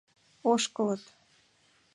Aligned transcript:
Ошкылыт. 0.51 1.03